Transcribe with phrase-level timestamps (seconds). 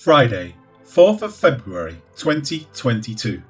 [0.00, 0.54] Friday,
[0.86, 3.42] 4th of February 2022.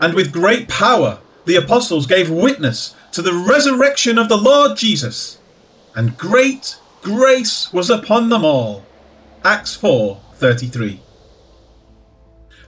[0.00, 5.38] And with great power the apostles gave witness to the resurrection of the Lord Jesus,
[5.94, 8.84] and great grace was upon them all.
[9.44, 10.98] Acts 4:33.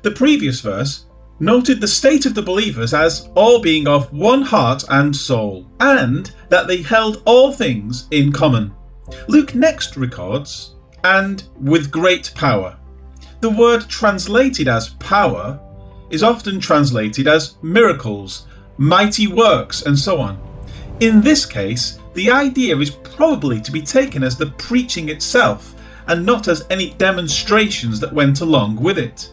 [0.03, 1.07] The previous verse
[1.41, 6.31] noted the state of the believers as all being of one heart and soul, and
[6.49, 8.73] that they held all things in common.
[9.27, 12.77] Luke next records and with great power.
[13.41, 15.59] The word translated as power
[16.11, 20.41] is often translated as miracles, mighty works, and so on.
[21.01, 25.75] In this case, the idea is probably to be taken as the preaching itself
[26.07, 29.33] and not as any demonstrations that went along with it.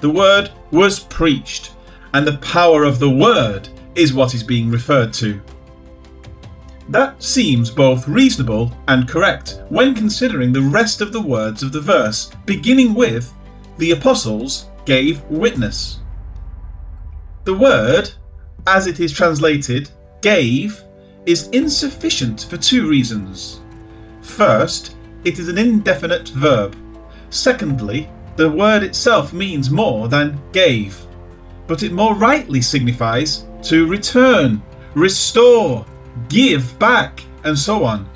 [0.00, 1.72] The word was preached,
[2.12, 5.40] and the power of the word is what is being referred to.
[6.88, 11.80] That seems both reasonable and correct when considering the rest of the words of the
[11.80, 13.32] verse, beginning with,
[13.78, 16.00] The apostles gave witness.
[17.44, 18.10] The word,
[18.66, 20.82] as it is translated, gave,
[21.26, 23.60] is insufficient for two reasons.
[24.20, 26.76] First, it is an indefinite verb.
[27.30, 31.00] Secondly, the word itself means more than gave,
[31.66, 34.62] but it more rightly signifies to return,
[34.94, 35.86] restore,
[36.28, 38.08] give back, and so on.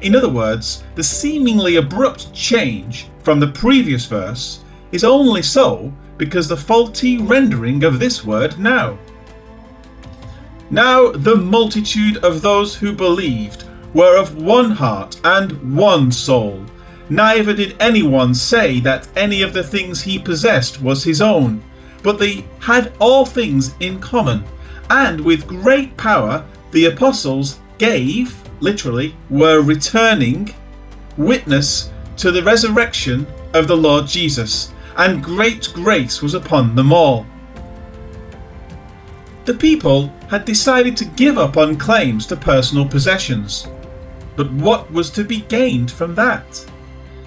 [0.00, 4.60] In other words, the seemingly abrupt change from the previous verse
[4.92, 8.98] is only so because the faulty rendering of this word now.
[10.70, 16.64] Now the multitude of those who believed were of one heart and one soul.
[17.08, 21.62] Neither did anyone say that any of the things he possessed was his own,
[22.02, 24.44] but they had all things in common,
[24.88, 30.54] and with great power the apostles gave, literally, were returning
[31.16, 37.26] witness to the resurrection of the Lord Jesus, and great grace was upon them all.
[39.46, 43.66] The people had decided to give up on claims to personal possessions.
[44.36, 46.64] But what was to be gained from that?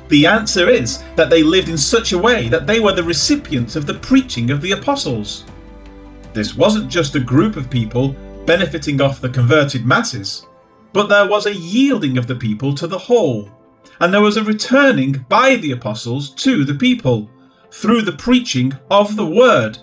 [0.08, 3.75] The answer is that they lived in such a way that they were the recipients
[3.75, 5.44] of the preaching of the apostles.
[6.34, 8.16] This wasn't just a group of people
[8.46, 10.48] benefiting off the converted masses,
[10.92, 13.50] but there was a yielding of the people to the whole,
[14.00, 17.30] and there was a returning by the apostles to the people
[17.72, 19.78] through the preaching of the word,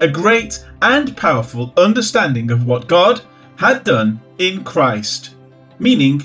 [0.00, 3.20] a great and powerful understanding of what God
[3.56, 5.34] had done in Christ,
[5.78, 6.24] meaning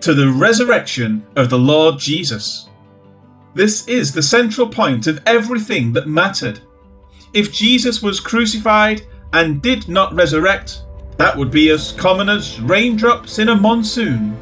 [0.00, 2.68] to the resurrection of the Lord Jesus.
[3.54, 6.60] This is the central point of everything that mattered.
[7.32, 9.02] If Jesus was crucified
[9.32, 10.84] and did not resurrect,
[11.20, 14.34] that would be as common as raindrops in a monsoon.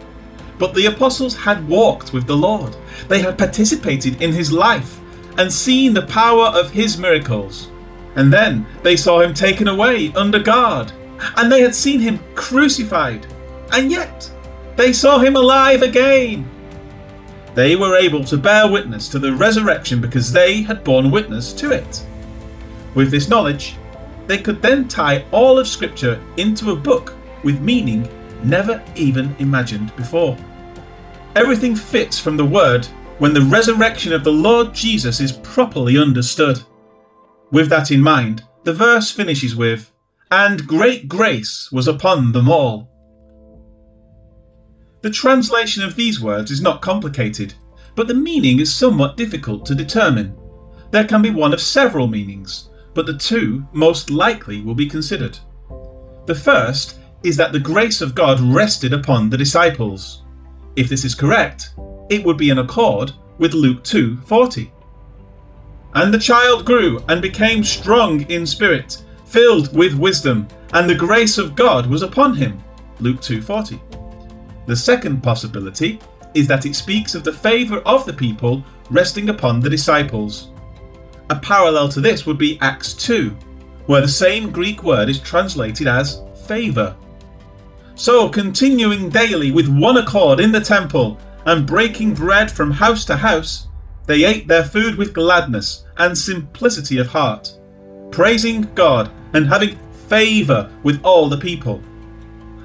[0.61, 2.77] But the apostles had walked with the Lord.
[3.09, 5.01] They had participated in his life
[5.39, 7.69] and seen the power of his miracles.
[8.15, 10.93] And then they saw him taken away under guard.
[11.37, 13.27] And they had seen him crucified.
[13.73, 14.31] And yet
[14.77, 16.49] they saw him alive again.
[17.57, 21.73] They were able to bear witness to the resurrection because they had borne witness to
[21.73, 22.07] it.
[22.95, 23.75] With this knowledge,
[24.29, 28.09] they could then tie all of Scripture into a book with meaning
[28.45, 30.37] never even imagined before.
[31.35, 32.87] Everything fits from the Word
[33.19, 36.63] when the resurrection of the Lord Jesus is properly understood.
[37.51, 39.93] With that in mind, the verse finishes with,
[40.31, 42.91] And great grace was upon them all.
[45.01, 47.55] The translation of these words is not complicated,
[47.95, 50.37] but the meaning is somewhat difficult to determine.
[50.91, 55.39] There can be one of several meanings, but the two most likely will be considered.
[56.27, 60.25] The first is that the grace of God rested upon the disciples.
[60.75, 61.75] If this is correct,
[62.11, 64.73] it would be in accord with Luke 2:40.
[65.95, 71.39] And the child grew and became strong in spirit, filled with wisdom, and the grace
[71.39, 72.59] of God was upon him.
[72.99, 73.81] Luke 2:40.
[74.67, 76.01] The second possibility
[76.35, 80.49] is that it speaks of the favour of the people resting upon the disciples.
[81.31, 83.31] A parallel to this would be Acts 2,
[83.87, 86.97] where the same Greek word is translated as favour.
[87.95, 93.17] So, continuing daily with one accord in the temple and breaking bread from house to
[93.17, 93.69] house,
[94.07, 97.59] they ate their food with gladness and simplicity of heart,
[98.11, 99.79] praising God and having
[100.09, 101.83] favour with all the people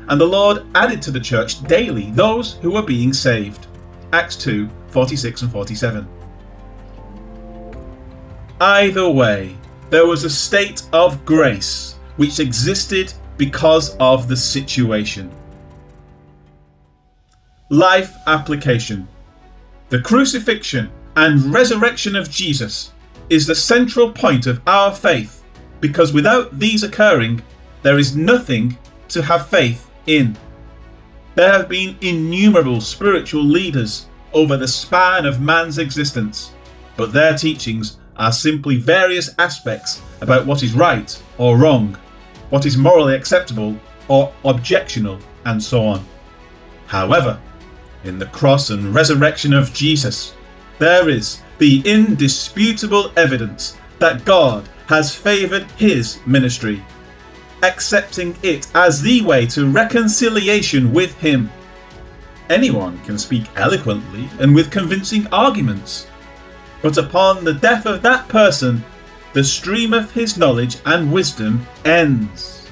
[0.09, 3.67] and the Lord added to the church daily those who were being saved.
[4.11, 6.07] Acts 2 46 and 47.
[8.63, 9.57] Either way,
[9.89, 15.29] there was a state of grace which existed because of the situation.
[17.67, 19.05] Life application.
[19.89, 22.93] The crucifixion and resurrection of Jesus
[23.29, 25.43] is the central point of our faith
[25.81, 27.41] because without these occurring,
[27.81, 28.77] there is nothing
[29.09, 30.37] to have faith in.
[31.35, 36.53] There have been innumerable spiritual leaders over the span of man's existence,
[36.95, 41.97] but their teachings are simply various aspects about what is right or wrong,
[42.49, 43.77] what is morally acceptable
[44.07, 46.05] or objectional, and so on.
[46.87, 47.39] However,
[48.03, 50.33] in the cross and resurrection of Jesus,
[50.79, 56.83] there is the indisputable evidence that God has favoured his ministry,
[57.61, 61.49] accepting it as the way to reconciliation with him.
[62.49, 66.07] Anyone can speak eloquently and with convincing arguments,
[66.83, 68.83] but upon the death of that person,
[69.31, 72.69] the stream of his knowledge and wisdom ends.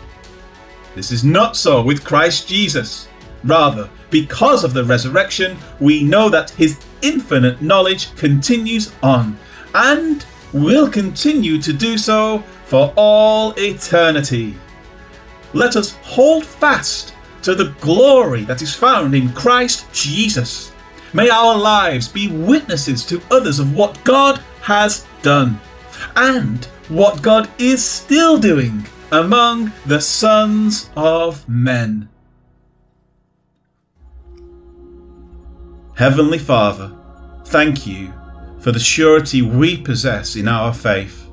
[0.94, 3.08] This is not so with Christ Jesus.
[3.44, 9.40] Rather, because of the resurrection, we know that his infinite knowledge continues on
[9.74, 14.56] and will continue to do so for all eternity.
[15.54, 17.14] Let us hold fast
[17.44, 20.71] to the glory that is found in Christ Jesus.
[21.14, 25.60] May our lives be witnesses to others of what God has done
[26.16, 32.08] and what God is still doing among the sons of men.
[35.96, 36.96] Heavenly Father,
[37.46, 38.14] thank you
[38.60, 41.28] for the surety we possess in our faith.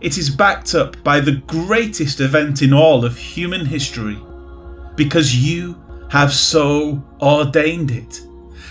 [0.00, 4.18] It is backed up by the greatest event in all of human history,
[4.96, 5.80] because you
[6.10, 8.22] have so ordained it.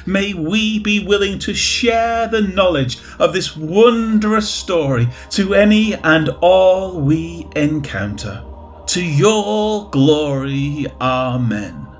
[0.05, 6.29] May we be willing to share the knowledge of this wondrous story to any and
[6.41, 8.43] all we encounter.
[8.87, 11.92] To your glory, Amen.